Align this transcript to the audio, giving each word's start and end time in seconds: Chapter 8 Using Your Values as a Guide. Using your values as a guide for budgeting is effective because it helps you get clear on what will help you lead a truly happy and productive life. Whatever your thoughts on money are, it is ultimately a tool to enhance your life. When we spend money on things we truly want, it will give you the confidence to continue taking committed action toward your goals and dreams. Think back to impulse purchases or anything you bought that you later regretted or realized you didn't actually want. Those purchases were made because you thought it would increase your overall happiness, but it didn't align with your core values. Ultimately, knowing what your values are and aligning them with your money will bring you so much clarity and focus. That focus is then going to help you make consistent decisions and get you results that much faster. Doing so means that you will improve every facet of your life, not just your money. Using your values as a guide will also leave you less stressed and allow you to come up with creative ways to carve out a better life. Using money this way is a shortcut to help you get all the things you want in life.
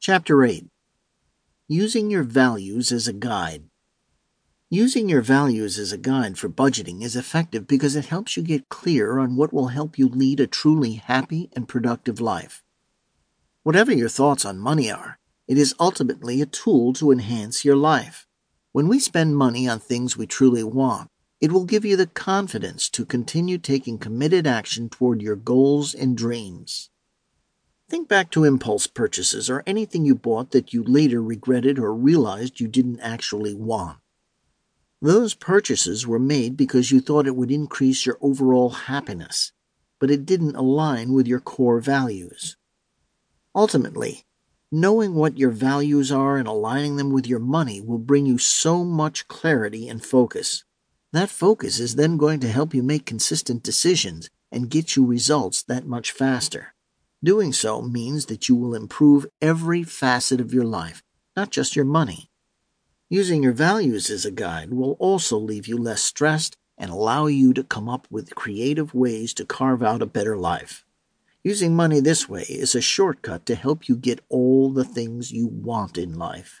Chapter 0.00 0.44
8 0.44 0.68
Using 1.66 2.08
Your 2.08 2.22
Values 2.22 2.92
as 2.92 3.08
a 3.08 3.12
Guide. 3.12 3.64
Using 4.70 5.08
your 5.08 5.22
values 5.22 5.76
as 5.76 5.90
a 5.90 5.98
guide 5.98 6.38
for 6.38 6.48
budgeting 6.48 7.02
is 7.02 7.16
effective 7.16 7.66
because 7.66 7.96
it 7.96 8.06
helps 8.06 8.36
you 8.36 8.44
get 8.44 8.68
clear 8.68 9.18
on 9.18 9.34
what 9.34 9.52
will 9.52 9.68
help 9.68 9.98
you 9.98 10.08
lead 10.08 10.38
a 10.38 10.46
truly 10.46 10.92
happy 10.92 11.50
and 11.52 11.68
productive 11.68 12.20
life. 12.20 12.62
Whatever 13.64 13.92
your 13.92 14.08
thoughts 14.08 14.44
on 14.44 14.60
money 14.60 14.88
are, 14.88 15.18
it 15.48 15.58
is 15.58 15.74
ultimately 15.80 16.40
a 16.40 16.46
tool 16.46 16.92
to 16.92 17.10
enhance 17.10 17.64
your 17.64 17.76
life. 17.76 18.28
When 18.70 18.86
we 18.86 19.00
spend 19.00 19.36
money 19.36 19.68
on 19.68 19.80
things 19.80 20.16
we 20.16 20.28
truly 20.28 20.62
want, 20.62 21.10
it 21.40 21.50
will 21.50 21.64
give 21.64 21.84
you 21.84 21.96
the 21.96 22.06
confidence 22.06 22.88
to 22.90 23.04
continue 23.04 23.58
taking 23.58 23.98
committed 23.98 24.46
action 24.46 24.88
toward 24.88 25.20
your 25.20 25.36
goals 25.36 25.92
and 25.92 26.16
dreams. 26.16 26.88
Think 27.88 28.06
back 28.06 28.30
to 28.32 28.44
impulse 28.44 28.86
purchases 28.86 29.48
or 29.48 29.62
anything 29.66 30.04
you 30.04 30.14
bought 30.14 30.50
that 30.50 30.74
you 30.74 30.84
later 30.84 31.22
regretted 31.22 31.78
or 31.78 31.94
realized 31.94 32.60
you 32.60 32.68
didn't 32.68 33.00
actually 33.00 33.54
want. 33.54 33.96
Those 35.00 35.32
purchases 35.32 36.06
were 36.06 36.18
made 36.18 36.54
because 36.54 36.90
you 36.90 37.00
thought 37.00 37.26
it 37.26 37.36
would 37.36 37.50
increase 37.50 38.04
your 38.04 38.18
overall 38.20 38.70
happiness, 38.70 39.52
but 39.98 40.10
it 40.10 40.26
didn't 40.26 40.56
align 40.56 41.14
with 41.14 41.26
your 41.26 41.40
core 41.40 41.80
values. 41.80 42.58
Ultimately, 43.54 44.26
knowing 44.70 45.14
what 45.14 45.38
your 45.38 45.50
values 45.50 46.12
are 46.12 46.36
and 46.36 46.46
aligning 46.46 46.96
them 46.96 47.10
with 47.10 47.26
your 47.26 47.38
money 47.38 47.80
will 47.80 47.98
bring 47.98 48.26
you 48.26 48.36
so 48.36 48.84
much 48.84 49.28
clarity 49.28 49.88
and 49.88 50.04
focus. 50.04 50.62
That 51.14 51.30
focus 51.30 51.80
is 51.80 51.94
then 51.94 52.18
going 52.18 52.40
to 52.40 52.52
help 52.52 52.74
you 52.74 52.82
make 52.82 53.06
consistent 53.06 53.62
decisions 53.62 54.28
and 54.52 54.68
get 54.68 54.94
you 54.94 55.06
results 55.06 55.62
that 55.62 55.86
much 55.86 56.12
faster. 56.12 56.74
Doing 57.22 57.52
so 57.52 57.82
means 57.82 58.26
that 58.26 58.48
you 58.48 58.54
will 58.54 58.76
improve 58.76 59.26
every 59.42 59.82
facet 59.82 60.40
of 60.40 60.54
your 60.54 60.64
life, 60.64 61.02
not 61.36 61.50
just 61.50 61.74
your 61.74 61.84
money. 61.84 62.30
Using 63.10 63.42
your 63.42 63.52
values 63.52 64.08
as 64.08 64.24
a 64.24 64.30
guide 64.30 64.72
will 64.72 64.92
also 65.00 65.36
leave 65.36 65.66
you 65.66 65.76
less 65.76 66.00
stressed 66.00 66.56
and 66.76 66.92
allow 66.92 67.26
you 67.26 67.52
to 67.54 67.64
come 67.64 67.88
up 67.88 68.06
with 68.08 68.36
creative 68.36 68.94
ways 68.94 69.34
to 69.34 69.44
carve 69.44 69.82
out 69.82 70.00
a 70.00 70.06
better 70.06 70.36
life. 70.36 70.84
Using 71.42 71.74
money 71.74 71.98
this 71.98 72.28
way 72.28 72.42
is 72.42 72.76
a 72.76 72.80
shortcut 72.80 73.46
to 73.46 73.56
help 73.56 73.88
you 73.88 73.96
get 73.96 74.20
all 74.28 74.70
the 74.70 74.84
things 74.84 75.32
you 75.32 75.48
want 75.48 75.98
in 75.98 76.18
life. 76.18 76.60